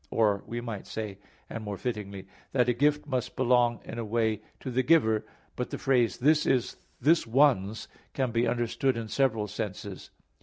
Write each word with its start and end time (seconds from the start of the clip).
Or 0.09 0.43
we 0.47 0.61
might 0.61 0.87
say, 0.87 1.19
and 1.47 1.63
more 1.63 1.77
fittingly, 1.77 2.25
that 2.53 2.67
a 2.67 2.73
gift 2.73 3.05
must 3.05 3.35
belong 3.35 3.81
in 3.85 3.99
a 3.99 4.03
way 4.03 4.41
to 4.61 4.71
the 4.71 4.81
giver. 4.81 5.27
But 5.55 5.69
the 5.69 5.77
phrase, 5.77 6.17
"this 6.17 6.47
is 6.47 6.77
this 6.99 7.27
one's," 7.27 7.87
can 8.15 8.31
be 8.31 8.47
understood 8.47 8.97
in 8.97 9.09
several 9.09 9.45
senses. 9.45 10.09